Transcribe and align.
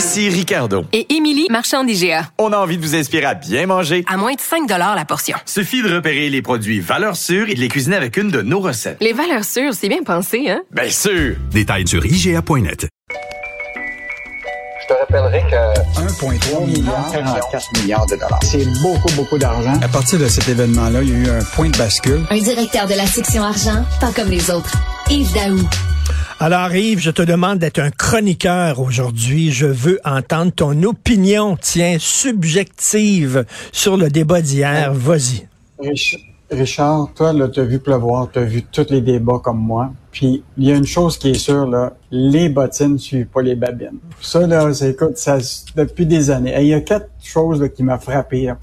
Ici 0.00 0.30
Ricardo. 0.30 0.86
Et 0.94 1.14
Émilie, 1.14 1.46
marchand 1.50 1.84
d'IGA. 1.84 2.30
On 2.38 2.54
a 2.54 2.56
envie 2.56 2.78
de 2.78 2.82
vous 2.82 2.96
inspirer 2.96 3.26
à 3.26 3.34
bien 3.34 3.66
manger. 3.66 4.02
À 4.08 4.16
moins 4.16 4.32
de 4.32 4.40
5 4.40 4.66
la 4.66 5.04
portion. 5.04 5.36
Suffit 5.44 5.82
de 5.82 5.94
repérer 5.94 6.30
les 6.30 6.40
produits 6.40 6.80
valeurs 6.80 7.16
sûres 7.16 7.50
et 7.50 7.54
de 7.54 7.60
les 7.60 7.68
cuisiner 7.68 7.96
avec 7.96 8.16
une 8.16 8.30
de 8.30 8.40
nos 8.40 8.60
recettes. 8.60 8.96
Les 9.02 9.12
valeurs 9.12 9.44
sûres, 9.44 9.74
c'est 9.74 9.90
bien 9.90 10.02
pensé, 10.02 10.48
hein? 10.48 10.62
Bien 10.70 10.88
sûr! 10.88 11.36
Détails 11.50 11.86
sur 11.86 12.02
IGA.net. 12.06 12.88
Je 14.80 14.86
te 14.88 14.98
rappellerai 14.98 15.42
que 15.50 16.00
1,3 16.00 16.64
milliard, 16.64 17.12
44 17.12 17.82
milliards 17.82 18.06
de 18.06 18.14
dollars. 18.14 18.40
c'est 18.42 18.64
beaucoup, 18.80 19.12
beaucoup 19.16 19.36
d'argent. 19.36 19.78
À 19.82 19.88
partir 19.88 20.18
de 20.18 20.28
cet 20.28 20.48
événement-là, 20.48 21.02
il 21.02 21.10
y 21.10 21.12
a 21.12 21.18
eu 21.18 21.28
un 21.28 21.44
point 21.54 21.68
de 21.68 21.76
bascule. 21.76 22.24
Un 22.30 22.38
directeur 22.38 22.86
de 22.86 22.94
la 22.94 23.04
section 23.04 23.42
argent, 23.42 23.84
pas 24.00 24.12
comme 24.12 24.30
les 24.30 24.50
autres. 24.50 24.72
Yves 25.10 25.34
Daou. 25.34 25.58
Alors 26.42 26.74
Yves, 26.74 27.00
je 27.00 27.10
te 27.10 27.20
demande 27.20 27.58
d'être 27.58 27.80
un 27.80 27.90
chroniqueur 27.90 28.80
aujourd'hui. 28.80 29.52
Je 29.52 29.66
veux 29.66 30.00
entendre 30.06 30.50
ton 30.52 30.82
opinion, 30.84 31.58
tiens, 31.60 31.96
subjective 31.98 33.44
sur 33.72 33.98
le 33.98 34.08
débat 34.08 34.40
d'hier. 34.40 34.94
Vas-y. 34.94 35.46
Rich- 35.78 36.16
Richard, 36.50 37.10
toi, 37.14 37.34
là, 37.34 37.46
t'as 37.48 37.62
vu 37.62 37.78
pleuvoir, 37.78 38.28
t'as 38.32 38.40
vu 38.40 38.62
tous 38.62 38.86
les 38.88 39.02
débats 39.02 39.38
comme 39.44 39.58
moi. 39.58 39.92
Puis, 40.10 40.42
il 40.56 40.64
y 40.64 40.72
a 40.72 40.76
une 40.76 40.86
chose 40.86 41.18
qui 41.18 41.30
est 41.30 41.34
sûre, 41.34 41.66
là, 41.66 41.92
les 42.10 42.48
bottines 42.48 42.98
suivent 42.98 43.26
pas 43.26 43.42
les 43.42 43.54
babines. 43.54 43.98
Ça, 44.22 44.46
là, 44.46 44.72
c'est, 44.72 44.90
écoute, 44.92 45.16
ça, 45.18 45.38
depuis 45.76 46.06
des 46.06 46.30
années. 46.30 46.54
Et 46.58 46.62
il 46.62 46.68
y 46.68 46.74
a 46.74 46.80
quatre 46.80 47.08
choses, 47.22 47.60
là, 47.60 47.68
qui 47.68 47.82
m'ont 47.82 47.98
frappé. 47.98 48.46
Tu 48.46 48.54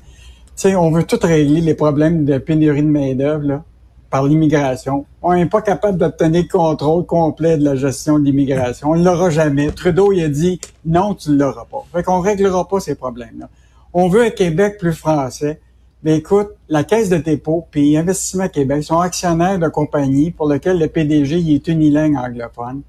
sais, 0.55 0.75
on 0.75 0.89
veut 0.91 1.03
tout 1.03 1.19
régler 1.21 1.61
les 1.61 1.75
problèmes 1.75 2.25
de 2.25 2.39
pénurie 2.39 2.81
de 2.81 2.87
main-d'œuvre, 2.87 3.43
là, 3.45 3.63
par 4.09 4.23
l'immigration. 4.23 5.05
On 5.21 5.33
n'est 5.33 5.45
pas 5.45 5.61
capable 5.61 5.97
d'obtenir 5.97 6.43
le 6.43 6.47
contrôle 6.47 7.05
complet 7.05 7.57
de 7.57 7.63
la 7.63 7.75
gestion 7.75 8.19
de 8.19 8.25
l'immigration. 8.25 8.91
On 8.91 8.95
ne 8.95 9.03
l'aura 9.03 9.29
jamais. 9.29 9.71
Trudeau, 9.71 10.11
il 10.11 10.23
a 10.23 10.29
dit, 10.29 10.59
non, 10.85 11.13
tu 11.13 11.31
ne 11.31 11.37
l'auras 11.37 11.65
pas. 11.65 11.85
Fait 11.91 12.03
qu'on 12.03 12.21
réglera 12.21 12.67
pas 12.67 12.79
ces 12.79 12.95
problèmes-là. 12.95 13.49
On 13.93 14.07
veut 14.07 14.23
un 14.23 14.29
Québec 14.29 14.77
plus 14.79 14.93
français. 14.93 15.59
Mais 16.03 16.17
écoute, 16.17 16.49
la 16.69 16.83
Caisse 16.83 17.09
de 17.09 17.17
dépôt 17.17 17.65
puis 17.71 17.97
Investissement 17.97 18.47
Québec 18.47 18.83
sont 18.83 18.99
actionnaires 18.99 19.59
de 19.59 19.67
compagnies 19.67 20.31
pour 20.31 20.47
lesquelles 20.47 20.79
le 20.79 20.87
PDG 20.87 21.39
il 21.39 21.55
est 21.55 21.67
unilingue 21.67 22.15
anglophone. 22.15 22.81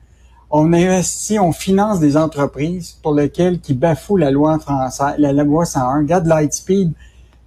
On 0.50 0.72
investit, 0.72 1.38
on 1.38 1.52
finance 1.52 2.00
des 2.00 2.16
entreprises 2.16 2.98
pour 3.02 3.14
lesquelles 3.14 3.60
qui 3.60 3.74
bafouent 3.74 4.16
la 4.16 4.30
loi 4.30 4.58
française, 4.58 5.14
la 5.18 5.32
loi 5.32 5.64
101. 5.64 5.98
Regarde 5.98 6.26
Lightspeed, 6.26 6.92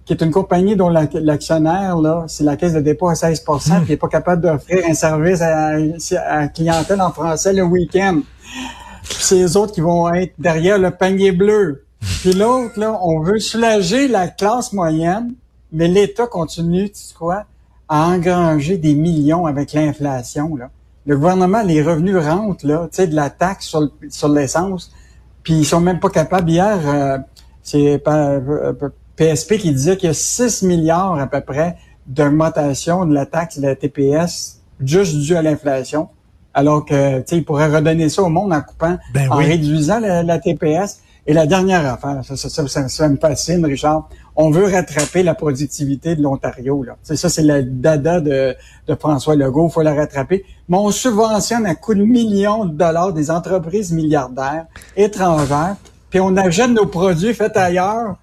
qui 0.04 0.12
est 0.12 0.22
une 0.22 0.30
compagnie 0.30 0.74
dont 0.76 0.88
la- 0.88 1.06
l'actionnaire, 1.14 1.96
là, 1.96 2.24
c'est 2.26 2.44
la 2.44 2.56
Caisse 2.56 2.72
de 2.72 2.80
dépôt 2.80 3.08
à 3.08 3.14
16 3.14 3.40
puis 3.44 3.54
il 3.86 3.90
n'est 3.90 3.96
pas 3.96 4.08
capable 4.08 4.42
d'offrir 4.42 4.84
un 4.88 4.94
service 4.94 5.40
à, 5.40 5.76
à 6.26 6.40
la 6.40 6.48
clientèle 6.48 7.00
en 7.00 7.12
français 7.12 7.52
le 7.52 7.62
week-end. 7.62 8.20
Puis 9.04 9.16
c'est 9.20 9.36
les 9.36 9.56
autres 9.56 9.72
qui 9.72 9.80
vont 9.80 10.12
être 10.12 10.34
derrière 10.38 10.78
le 10.78 10.90
panier 10.90 11.32
bleu. 11.32 11.84
Puis 12.20 12.32
l'autre, 12.32 12.78
là, 12.78 12.98
on 13.02 13.20
veut 13.20 13.38
soulager 13.38 14.08
la 14.08 14.26
classe 14.28 14.72
moyenne, 14.72 15.34
mais 15.72 15.86
l'État 15.88 16.26
continue, 16.26 16.90
tu 16.90 16.98
sais 17.00 17.14
quoi, 17.14 17.44
à 17.88 18.06
engranger 18.08 18.78
des 18.78 18.94
millions 18.94 19.46
avec 19.46 19.72
l'inflation, 19.72 20.56
là. 20.56 20.70
Le 21.04 21.16
gouvernement, 21.16 21.62
les 21.62 21.82
revenus 21.82 22.16
rentrent, 22.16 22.64
là, 22.66 22.82
tu 22.90 22.96
sais, 22.96 23.06
de 23.08 23.16
la 23.16 23.28
taxe 23.28 23.66
sur, 23.66 23.88
sur 24.08 24.28
l'essence, 24.28 24.92
puis 25.42 25.54
ils 25.54 25.64
sont 25.64 25.80
même 25.80 25.98
pas 25.98 26.10
capables. 26.10 26.48
Hier, 26.48 26.78
euh, 26.84 27.18
c'est 27.60 28.00
euh, 28.06 28.72
PSP 29.16 29.58
qui 29.58 29.72
disait 29.72 29.96
qu'il 29.96 30.08
y 30.08 30.10
a 30.10 30.14
6 30.14 30.62
milliards 30.62 31.18
à 31.18 31.26
peu 31.26 31.40
près 31.40 31.76
d'augmentation 32.06 33.04
de 33.06 33.14
la 33.14 33.26
taxe 33.26 33.58
de 33.58 33.66
la 33.66 33.76
TPS 33.76 34.60
juste 34.84 35.16
due 35.18 35.36
à 35.36 35.42
l'inflation. 35.42 36.08
Alors 36.54 36.84
que, 36.84 37.18
tu 37.20 37.24
sais, 37.26 37.36
ils 37.38 37.44
pourraient 37.44 37.74
redonner 37.74 38.08
ça 38.08 38.22
au 38.22 38.28
monde 38.28 38.52
en 38.52 38.60
coupant, 38.60 38.98
Ben 39.14 39.30
en 39.30 39.38
oui. 39.38 39.46
réduisant 39.46 40.00
la, 40.00 40.22
la 40.22 40.38
TPS. 40.38 41.00
Et 41.24 41.34
la 41.34 41.46
dernière 41.46 41.86
affaire, 41.86 42.20
ça, 42.24 42.36
ça, 42.36 42.48
ça, 42.48 42.66
ça, 42.66 42.88
ça 42.88 43.08
me 43.08 43.16
fascine, 43.16 43.64
Richard. 43.64 44.08
On 44.34 44.50
veut 44.50 44.64
rattraper 44.64 45.22
la 45.22 45.34
productivité 45.36 46.16
de 46.16 46.22
l'Ontario. 46.22 46.82
Là. 46.82 46.96
C'est 47.04 47.14
ça, 47.14 47.28
c'est 47.28 47.42
la 47.42 47.62
dada 47.62 48.20
de, 48.20 48.56
de 48.88 48.94
François 48.96 49.36
Legault. 49.36 49.68
Il 49.68 49.72
faut 49.72 49.82
la 49.82 49.94
rattraper. 49.94 50.44
Mais 50.68 50.76
on 50.76 50.90
subventionne 50.90 51.64
à 51.64 51.76
coups 51.76 51.98
de 51.98 52.02
millions 52.02 52.64
de 52.64 52.72
dollars 52.74 53.12
des 53.12 53.30
entreprises 53.30 53.92
milliardaires 53.92 54.66
étrangères, 54.96 55.76
puis 56.10 56.18
on 56.18 56.36
achète 56.36 56.70
nos 56.70 56.86
produits 56.86 57.34
faits 57.34 57.56
ailleurs. 57.56 58.16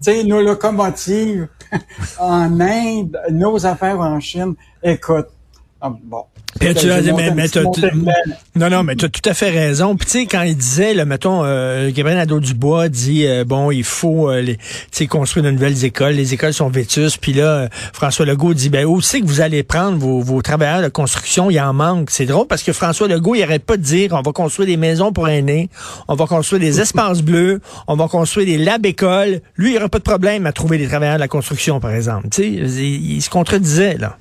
Sais, 0.00 0.24
nos 0.24 0.40
locomotives 0.40 1.48
en 2.18 2.58
Inde, 2.60 3.18
nos 3.30 3.66
affaires 3.66 4.00
en 4.00 4.18
Chine. 4.18 4.54
Écoute, 4.82 5.28
ah, 5.80 5.90
bon. 6.04 6.24
Puis 6.58 6.68
tu 6.74 6.90
as- 6.90 7.02
J'ai 7.02 7.12
mais- 7.12 7.30
mais. 7.30 7.48
Non, 8.56 8.68
non, 8.68 8.82
mais 8.82 8.96
tu 8.96 9.04
as 9.04 9.08
tout 9.08 9.26
à 9.28 9.34
fait 9.34 9.50
raison. 9.50 9.94
Puis 9.96 10.06
tu 10.06 10.12
sais, 10.20 10.26
quand 10.26 10.42
il 10.42 10.56
disait, 10.56 10.94
là, 10.94 11.04
mettons, 11.04 11.42
euh, 11.44 11.90
Gabriel 11.94 12.18
Nadeau-Dubois 12.18 12.88
dit, 12.88 13.24
euh, 13.24 13.44
bon, 13.44 13.70
il 13.70 13.84
faut 13.84 14.28
euh, 14.28 14.40
les, 14.42 14.56
tu 14.56 14.62
sais, 14.90 15.06
construire 15.06 15.44
de 15.44 15.52
nouvelles 15.52 15.84
écoles. 15.84 16.14
Les 16.14 16.34
écoles 16.34 16.52
sont 16.52 16.68
vétustes. 16.68 17.18
Puis 17.18 17.32
là, 17.34 17.68
François 17.92 18.26
Legault 18.26 18.52
dit, 18.52 18.68
ben 18.68 18.84
où 18.84 19.00
c'est 19.00 19.20
que 19.20 19.26
vous 19.26 19.40
allez 19.40 19.62
prendre 19.62 19.96
vos, 19.98 20.20
vos 20.20 20.42
travailleurs 20.42 20.82
de 20.82 20.88
construction? 20.88 21.50
Il 21.50 21.60
en 21.60 21.72
manque. 21.72 22.10
C'est 22.10 22.26
drôle 22.26 22.48
parce 22.48 22.64
que 22.64 22.72
François 22.72 23.06
Legault, 23.06 23.36
il 23.36 23.42
arrête 23.44 23.64
pas 23.64 23.76
de 23.76 23.82
dire, 23.82 24.10
on 24.12 24.20
va 24.22 24.32
construire 24.32 24.66
des 24.66 24.76
maisons 24.76 25.12
pour 25.12 25.28
aînés, 25.28 25.70
on 26.08 26.16
va 26.16 26.26
construire 26.26 26.60
des 26.60 26.80
espaces 26.80 27.22
bleus, 27.22 27.60
on 27.86 27.94
va 27.94 28.08
construire 28.08 28.46
des 28.46 28.58
labs 28.58 28.84
écoles. 28.84 29.40
Lui, 29.56 29.72
il 29.74 29.76
aura 29.78 29.88
pas 29.88 29.98
de 29.98 30.02
problème 30.04 30.46
à 30.46 30.52
trouver 30.52 30.78
des 30.78 30.88
travailleurs 30.88 31.14
de 31.14 31.20
la 31.20 31.28
construction, 31.28 31.78
par 31.78 31.92
exemple. 31.92 32.28
Tu 32.30 32.42
sais, 32.42 32.48
il, 32.48 33.12
il 33.12 33.22
se 33.22 33.30
contredisait, 33.30 33.96
là. 33.98 34.16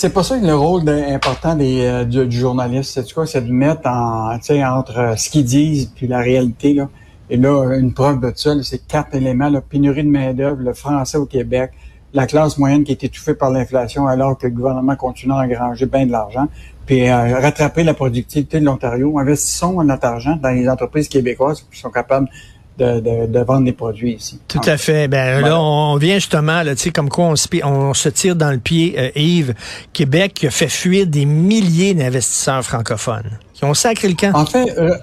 C'est 0.00 0.14
pas 0.14 0.22
ça 0.22 0.38
le 0.38 0.54
rôle 0.54 0.88
important 0.88 1.54
des, 1.54 1.82
euh, 1.82 2.04
du, 2.06 2.26
du 2.26 2.38
journaliste, 2.38 2.92
c'est 2.94 3.12
quoi? 3.12 3.26
C'est 3.26 3.42
de 3.42 3.52
mettre 3.52 3.86
en, 3.86 4.34
entre 4.34 4.98
euh, 4.98 5.14
ce 5.14 5.28
qu'ils 5.28 5.44
disent 5.44 5.92
puis 5.94 6.06
la 6.06 6.20
réalité, 6.20 6.72
là. 6.72 6.88
Et 7.28 7.36
là, 7.36 7.76
une 7.76 7.92
preuve 7.92 8.18
de 8.18 8.32
ça, 8.34 8.54
c'est 8.62 8.86
quatre 8.86 9.14
éléments, 9.14 9.50
la 9.50 9.60
pénurie 9.60 10.02
de 10.02 10.08
main-d'œuvre, 10.08 10.62
le 10.62 10.72
français 10.72 11.18
au 11.18 11.26
Québec, 11.26 11.72
la 12.14 12.26
classe 12.26 12.56
moyenne 12.56 12.82
qui 12.82 12.92
est 12.92 13.04
étouffée 13.04 13.34
par 13.34 13.50
l'inflation 13.50 14.06
alors 14.06 14.38
que 14.38 14.46
le 14.46 14.54
gouvernement 14.54 14.96
continue 14.96 15.34
à 15.34 15.40
engranger 15.40 15.84
bien 15.84 16.06
de 16.06 16.12
l'argent, 16.12 16.48
puis 16.86 17.06
euh, 17.06 17.38
rattraper 17.38 17.84
la 17.84 17.92
productivité 17.92 18.58
de 18.58 18.64
l'Ontario. 18.64 19.18
Investissons 19.18 19.84
notre 19.84 20.06
argent 20.06 20.38
dans 20.42 20.48
les 20.48 20.66
entreprises 20.66 21.08
québécoises 21.08 21.66
qui 21.70 21.78
sont 21.78 21.90
capables 21.90 22.30
de, 22.78 23.00
de, 23.00 23.26
de 23.26 23.38
vendre 23.40 23.64
des 23.66 23.72
produits 23.72 24.14
ici. 24.14 24.40
Tout 24.48 24.60
à 24.64 24.76
fait. 24.78 25.06
Ben 25.08 25.40
Voilà. 25.40 25.48
là, 25.56 25.60
on 25.60 25.96
vient 25.96 26.14
justement, 26.14 26.62
là, 26.62 26.74
tu 26.74 26.82
sais, 26.84 26.90
comme 26.90 27.08
quoi 27.10 27.26
on 27.26 27.36
se, 27.36 27.46
pi- 27.48 27.62
on 27.62 27.92
se 27.92 28.08
tire 28.08 28.36
dans 28.36 28.50
le 28.50 28.58
pied, 28.58 28.94
euh, 28.98 29.10
Yves. 29.16 29.54
Québec 29.92 30.32
qui 30.34 30.46
a 30.46 30.50
fait 30.50 30.68
fuir 30.68 31.06
des 31.06 31.26
milliers 31.26 31.92
d'investisseurs 31.94 32.62
francophones 32.64 33.38
qui 33.52 33.64
ont 33.64 33.74
sacré 33.74 34.08
le 34.08 34.14
camp. 34.14 34.32
En 34.34 34.46
fait, 34.46 34.70
euh, 34.78 34.96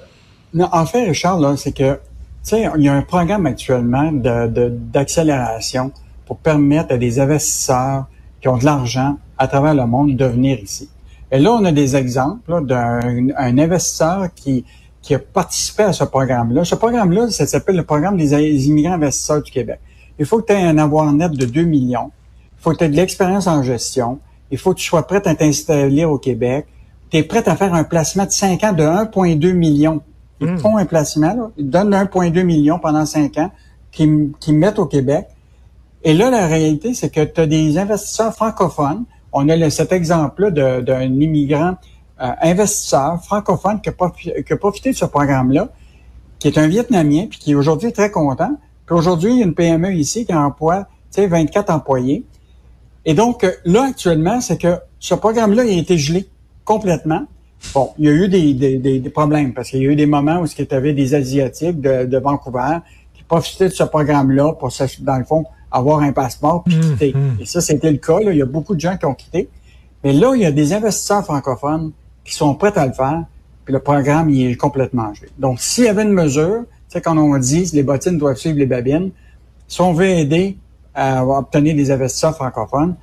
non, 0.53 0.67
en 0.71 0.85
fait, 0.87 1.07
Richard, 1.07 1.39
là, 1.39 1.55
c'est 1.55 1.71
que, 1.71 1.93
tu 1.93 1.99
sais, 2.43 2.67
il 2.77 2.83
y 2.83 2.89
a 2.89 2.93
un 2.93 3.01
programme 3.03 3.45
actuellement 3.45 4.11
de- 4.11 4.69
d'accélération 5.17 5.91
pour 6.25 6.37
permettre 6.37 6.93
à 6.93 6.97
des 6.97 7.19
investisseurs 7.19 8.05
qui 8.41 8.47
ont 8.47 8.57
de 8.57 8.65
l'argent 8.65 9.17
à 9.37 9.47
travers 9.47 9.73
le 9.75 9.85
monde 9.85 10.15
de 10.15 10.25
venir 10.25 10.59
ici. 10.59 10.89
Et 11.31 11.39
là, 11.39 11.51
on 11.51 11.63
a 11.65 11.71
des 11.71 11.95
exemples 11.95 12.65
d'un 12.65 12.99
un 13.37 13.57
investisseur 13.57 14.27
qui, 14.35 14.65
qui 15.07 15.15
a 15.15 15.19
participé 15.19 15.83
à 15.83 15.93
ce 15.93 16.03
programme-là. 16.03 16.65
Ce 16.65 16.75
programme-là, 16.75 17.29
ça 17.29 17.45
s'appelle 17.47 17.77
le 17.77 17.83
programme 17.85 18.17
des 18.17 18.67
immigrants 18.67 18.95
investisseurs 18.95 19.41
du 19.41 19.49
Québec. 19.51 19.79
Il 20.19 20.25
faut 20.25 20.41
que 20.41 20.47
tu 20.47 20.53
aies 20.53 20.61
un 20.63 20.77
avoir 20.77 21.11
net 21.13 21.31
de 21.31 21.45
2 21.45 21.63
millions. 21.63 22.11
Il 22.59 22.61
faut 22.61 22.71
que 22.71 22.77
tu 22.79 22.83
aies 22.83 22.89
de 22.89 22.95
l'expérience 22.97 23.47
en 23.47 23.63
gestion. 23.63 24.19
Il 24.51 24.57
faut 24.57 24.73
que 24.73 24.79
tu 24.79 24.85
sois 24.85 25.07
prêt 25.07 25.21
à 25.25 25.33
t'installer 25.33 26.03
au 26.03 26.17
Québec. 26.17 26.65
Tu 27.09 27.17
es 27.17 27.23
prêt 27.23 27.47
à 27.47 27.55
faire 27.55 27.73
un 27.73 27.85
placement 27.85 28.25
de 28.25 28.31
5 28.31 28.61
ans 28.65 28.73
de 28.73 28.83
1,2 28.83 29.53
million. 29.53 30.01
Ils 30.41 30.47
Mm. 30.51 30.57
font 30.59 30.75
un 30.77 30.85
placement, 30.85 31.33
là. 31.33 31.51
ils 31.57 31.69
donnent 31.69 31.93
1,2 31.93 32.43
million 32.43 32.77
pendant 32.77 33.05
5 33.05 33.37
ans 33.37 33.51
qu'ils 33.91 34.31
qu'ils 34.41 34.55
mettent 34.55 34.77
au 34.79 34.85
Québec. 34.87 35.27
Et 36.03 36.13
là, 36.13 36.29
la 36.29 36.47
réalité, 36.47 36.93
c'est 36.93 37.09
que 37.09 37.23
tu 37.23 37.39
as 37.41 37.47
des 37.47 37.77
investisseurs 37.77 38.33
francophones. 38.33 39.05
On 39.31 39.47
a 39.49 39.55
le- 39.55 39.69
cet 39.69 39.91
exemple-là 39.93 40.51
d'un 40.81 41.01
immigrant 41.03 41.75
euh, 42.21 42.31
investisseur 42.41 43.23
francophone 43.23 43.79
qui 43.81 43.89
a, 43.89 43.91
profi- 43.91 44.43
qui 44.43 44.53
a 44.53 44.57
profité 44.57 44.91
de 44.91 44.95
ce 44.95 45.05
programme-là, 45.05 45.69
qui 46.39 46.47
est 46.47 46.57
un 46.57 46.67
Vietnamien, 46.67 47.27
puis 47.29 47.39
qui 47.39 47.51
est 47.51 47.55
aujourd'hui 47.55 47.91
très 47.93 48.11
content. 48.11 48.51
Puis 48.85 48.95
aujourd'hui, 48.95 49.31
il 49.33 49.39
y 49.39 49.41
a 49.43 49.45
une 49.45 49.53
PME 49.53 49.93
ici 49.93 50.25
qui 50.25 50.33
emploie 50.33 50.83
tu 51.13 51.21
sais, 51.21 51.27
24 51.27 51.69
employés. 51.71 52.25
Et 53.05 53.13
donc, 53.13 53.43
euh, 53.43 53.51
là, 53.65 53.85
actuellement, 53.89 54.41
c'est 54.41 54.57
que 54.57 54.79
ce 54.99 55.15
programme-là 55.15 55.63
il 55.65 55.77
a 55.77 55.81
été 55.81 55.97
gelé 55.97 56.27
complètement. 56.65 57.25
Bon, 57.73 57.89
il 57.97 58.05
y 58.05 58.09
a 58.09 58.11
eu 58.11 58.27
des, 58.27 58.53
des, 58.53 58.77
des, 58.77 58.99
des 58.99 59.09
problèmes 59.09 59.53
parce 59.53 59.69
qu'il 59.69 59.81
y 59.81 59.87
a 59.87 59.89
eu 59.91 59.95
des 59.95 60.05
moments 60.05 60.41
où 60.41 60.45
il 60.45 60.67
y 60.69 60.73
avait 60.75 60.93
des 60.93 61.15
Asiatiques 61.15 61.81
de, 61.81 62.05
de 62.05 62.17
Vancouver 62.17 62.77
qui 63.15 63.23
profitaient 63.23 63.69
de 63.69 63.73
ce 63.73 63.83
programme-là 63.83 64.53
pour, 64.53 64.69
dans 65.01 65.17
le 65.17 65.23
fond, 65.23 65.45
avoir 65.71 65.99
un 66.01 66.11
passeport 66.11 66.63
puis 66.63 66.75
Hum, 66.75 66.81
quitter. 66.81 67.13
hum. 67.15 67.37
Et 67.39 67.45
ça, 67.45 67.61
c'était 67.61 67.91
le 67.91 67.97
cas. 67.97 68.19
Là. 68.19 68.31
Il 68.31 68.37
y 68.37 68.41
a 68.41 68.45
beaucoup 68.45 68.75
de 68.75 68.79
gens 68.79 68.95
qui 68.97 69.05
ont 69.05 69.13
quitté. 69.15 69.49
Mais 70.03 70.13
là, 70.13 70.33
il 70.35 70.41
y 70.41 70.45
a 70.45 70.51
des 70.51 70.73
investisseurs 70.73 71.23
francophones 71.25 71.91
qui 72.27 72.35
sont 72.35 72.53
prêts 72.53 72.77
à 72.77 72.85
le 72.85 72.93
faire. 72.93 73.23
Puis 73.65 73.73
le 73.73 73.79
programme, 73.79 74.29
il 74.29 74.51
est 74.51 74.55
complètement 74.55 75.13
gelé. 75.13 75.29
Donc, 75.39 75.59
s'il 75.59 75.85
y 75.85 75.87
avait 75.87 76.03
une 76.03 76.13
mesure, 76.13 76.65
tu 76.67 76.93
sais, 76.93 77.01
quand 77.01 77.17
on 77.17 77.37
dit 77.37 77.69
les 77.73 77.83
bottines 77.83 78.17
doivent 78.17 78.37
suivre 78.37 78.59
les 78.59 78.65
babines, 78.65 79.11
si 79.67 79.81
on 79.81 79.93
veut 79.93 80.05
aider 80.05 80.57
à 80.93 81.25
obtenir 81.25 81.75
des 81.75 81.91
investisseurs 81.91 82.35
francophones, 82.35 82.95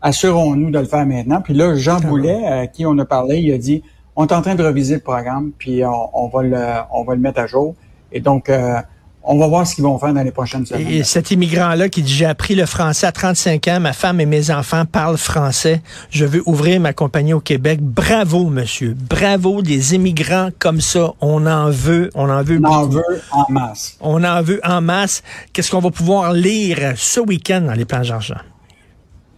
assurons-nous 0.00 0.70
de 0.70 0.78
le 0.78 0.84
faire 0.84 1.06
maintenant. 1.06 1.40
Puis 1.40 1.54
là, 1.54 1.74
Jean 1.76 1.98
Boulet, 2.00 2.46
à 2.46 2.66
qui 2.66 2.84
on 2.86 2.96
a 2.98 3.04
parlé, 3.04 3.38
il 3.38 3.52
a 3.52 3.58
dit, 3.58 3.82
on 4.14 4.26
est 4.26 4.32
en 4.32 4.42
train 4.42 4.54
de 4.54 4.64
reviser 4.64 4.96
le 4.96 5.00
programme, 5.00 5.52
puis 5.56 5.84
on, 5.84 6.10
on 6.12 6.28
va 6.28 6.42
le, 6.42 6.64
on 6.92 7.04
va 7.04 7.14
le 7.14 7.20
mettre 7.20 7.40
à 7.40 7.46
jour. 7.46 7.74
Et 8.12 8.20
donc, 8.20 8.48
euh, 8.48 8.80
on 9.24 9.38
va 9.38 9.46
voir 9.46 9.66
ce 9.66 9.74
qu'ils 9.74 9.84
vont 9.84 9.98
faire 9.98 10.12
dans 10.12 10.22
les 10.22 10.30
prochaines 10.30 10.66
semaines. 10.66 10.88
Et 10.88 11.04
cet 11.04 11.30
immigrant-là 11.30 11.88
qui 11.88 12.02
dit, 12.02 12.12
j'ai 12.12 12.26
appris 12.26 12.54
le 12.54 12.66
français 12.66 13.06
à 13.06 13.12
35 13.12 13.68
ans, 13.68 13.80
ma 13.80 13.92
femme 13.92 14.20
et 14.20 14.26
mes 14.26 14.50
enfants 14.50 14.84
parlent 14.84 15.16
français, 15.16 15.80
je 16.10 16.24
veux 16.24 16.42
ouvrir 16.46 16.80
ma 16.80 16.92
compagnie 16.92 17.32
au 17.32 17.40
Québec. 17.40 17.80
Bravo, 17.80 18.48
monsieur. 18.48 18.96
Bravo, 18.98 19.62
des 19.62 19.94
immigrants 19.94 20.48
comme 20.58 20.80
ça. 20.80 21.12
On 21.20 21.46
en 21.46 21.70
veut, 21.70 22.10
on 22.14 22.28
en 22.28 22.42
veut 22.42 22.60
on 22.62 22.68
en 22.68 22.86
veut 22.86 23.22
en 23.30 23.46
masse. 23.48 23.96
On 24.00 24.24
en 24.24 24.42
veut 24.42 24.60
en 24.64 24.80
masse. 24.80 25.22
Qu'est-ce 25.52 25.70
qu'on 25.70 25.80
va 25.80 25.90
pouvoir 25.90 26.32
lire 26.32 26.94
ce 26.96 27.20
week-end 27.20 27.62
dans 27.62 27.74
les 27.74 27.84
plans 27.84 28.02
d'argent? 28.02 28.40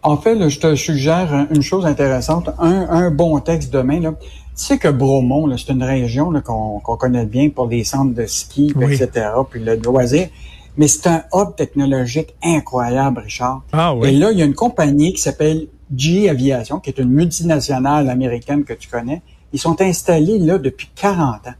En 0.03 0.19
fait, 0.19 0.35
là, 0.35 0.49
je 0.51 0.59
te 0.59 0.75
suggère 0.75 1.47
une 1.51 1.63
chose 1.63 1.87
intéressante, 1.87 2.51
un, 2.59 2.89
un 2.91 3.11
bon 3.11 3.39
texte 3.41 3.73
demain. 3.73 4.01
Là. 4.01 4.13
Tu 4.56 4.65
sais 4.65 4.79
que 4.79 4.89
Bromont, 4.89 5.55
c'est 5.56 5.73
une 5.73 5.83
région 5.83 6.33
qu'on 6.43 6.81
connaît 6.97 7.27
bien 7.27 7.51
pour 7.51 7.67
les 7.67 7.83
centres 7.83 8.15
de 8.15 8.25
ski, 8.27 8.73
Oui. 8.77 8.95
etc., 8.95 9.27
puis 9.51 9.61
le 9.62 9.77
loisir. 9.77 10.29
Mais 10.77 10.87
c'est 10.89 11.06
un 11.09 11.25
hub 11.33 11.55
technologique 11.56 12.35
incroyable, 12.43 13.21
Richard. 13.21 13.62
Ah 13.73 13.95
Et 14.05 14.12
là, 14.12 14.31
il 14.33 14.39
y 14.39 14.43
a 14.43 14.45
une 14.45 14.55
compagnie 14.55 15.12
qui 15.12 15.21
s'appelle 15.23 15.67
GE 15.97 16.29
Aviation, 16.29 16.79
qui 16.81 16.91
est 16.91 16.99
une 16.99 17.11
multinationale 17.11 18.09
américaine 18.09 18.65
que 18.65 18.73
tu 18.73 18.89
connais. 18.89 19.23
Ils 19.53 19.59
sont 19.61 19.81
installés 19.81 20.39
là 20.39 20.59
depuis 20.59 20.89
40 20.95 21.47
ans. 21.49 21.55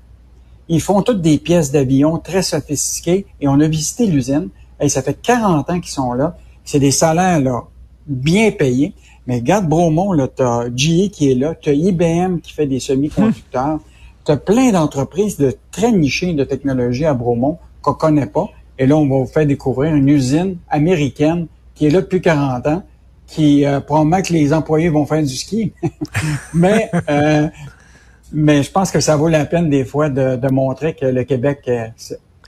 Ils 0.69 0.81
font 0.81 1.03
toutes 1.03 1.21
des 1.21 1.39
pièces 1.39 1.71
d'avion 1.71 2.19
très 2.19 2.43
sophistiquées 2.43 3.27
et 3.41 3.49
on 3.49 3.61
a 3.61 3.69
visité 3.69 4.07
l'usine. 4.07 4.49
Et 4.81 4.89
ça 4.89 5.03
fait 5.03 5.15
40 5.21 5.71
ans 5.71 5.81
qu'ils 5.81 5.93
sont 5.93 6.13
là. 6.13 6.37
C'est 6.65 6.81
des 6.81 6.91
salaires 6.91 7.41
là 7.41 7.65
bien 8.07 8.51
payés. 8.51 8.95
Mais 9.27 9.37
regarde 9.37 9.67
Bromont, 9.67 10.13
là, 10.13 10.29
t'as 10.29 10.67
GE 10.69 11.11
qui 11.11 11.31
est 11.31 11.35
là, 11.35 11.55
t'as 11.55 11.73
IBM 11.73 12.41
qui 12.41 12.53
fait 12.53 12.67
des 12.67 12.81
semi-conducteurs, 12.81 13.81
t'as 14.25 14.37
plein 14.37 14.73
d'entreprises 14.73 15.37
de 15.39 15.55
très 15.71 15.93
nichées 15.93 16.35
de 16.35 16.45
technologie 16.45 17.07
à 17.07 17.15
Bromont 17.15 17.59
qu'on 17.83 17.95
connaît 17.95 18.27
pas. 18.27 18.49
Et 18.79 18.87
là, 18.87 18.97
on 18.97 19.09
va 19.09 19.17
vous 19.19 19.27
faire 19.27 19.47
découvrir 19.47 19.95
une 19.95 20.09
usine 20.09 20.57
américaine 20.69 21.47
qui 21.75 21.87
est 21.87 21.91
là 21.91 22.01
depuis 22.01 22.21
40 22.21 22.67
ans, 22.67 22.83
qui 23.27 23.65
euh, 23.65 23.81
probablement 23.81 24.23
que 24.23 24.33
les 24.33 24.53
employés 24.53 24.89
vont 24.89 25.07
faire 25.07 25.23
du 25.23 25.37
ski. 25.37 25.73
mais 26.55 26.91
euh, 27.09 27.49
mais 28.33 28.63
je 28.63 28.71
pense 28.71 28.91
que 28.91 29.01
ça 29.01 29.17
vaut 29.17 29.29
la 29.29 29.45
peine 29.45 29.71
des 29.71 29.85
fois 29.85 30.09
de, 30.09 30.37
de 30.37 30.49
montrer 30.49 30.95
que 30.95 31.07
le 31.07 31.25
Québec 31.25 31.61
euh, 31.69 31.87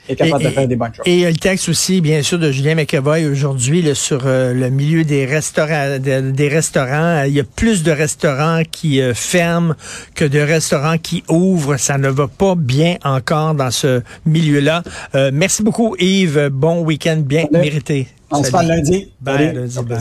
est 0.08 0.17
capable 0.17 0.43
Et- 0.43 0.47
de 0.47 0.50
faire 0.50 0.69
des 0.69 0.76
bonnes 0.76 0.94
choses. 0.94 1.05
Et 1.06 1.14
il 1.14 1.20
y 1.20 1.26
a 1.26 1.31
le 1.31 1.37
texte 1.37 1.69
aussi, 1.69 2.00
bien 2.00 2.23
sûr, 2.23 2.38
de 2.38 2.50
Julien 2.53 2.75
McEvoy 2.75 3.26
aujourd'hui 3.26 3.85
sur 3.94 4.23
euh, 4.26 4.53
le 4.53 4.70
milieu 4.70 5.05
des 5.05 5.25
restaurants. 5.26 5.99
de- 5.99 6.31
des 6.31 6.49
restaurants. 6.49 7.23
Il 7.25 7.32
y 7.35 7.41
a 7.41 7.44
plus 7.44 7.82
de 7.82 7.91
restaurants 7.91 8.62
qui 8.70 9.00
euh, 9.00 9.14
ferment 9.14 9.75
que 10.14 10.25
de 10.25 10.38
restaurants 10.38 10.99
qui 10.99 11.23
ouvrent. 11.29 11.76
Ça 11.76 11.99
ne 11.99 12.08
va 12.08 12.29
pas 12.29 12.55
bien 12.56 12.97
encore 13.05 13.55
dans 13.55 13.70
ce 13.70 14.03
milieu-là. 14.26 14.82
Euh, 15.14 15.31
merci 15.32 15.62
beaucoup, 15.62 15.97
Yves. 15.99 16.49
Bon 16.53 16.82
week-end 16.82 17.19
bien 17.25 17.47
Salut. 17.50 17.64
mérité. 17.64 18.08
On 18.31 18.43
se 18.43 18.50
parle 18.50 18.67
lundi. 18.67 19.12
Bye, 19.20 19.55
lundi, 19.55 19.79
bye. 19.85 19.99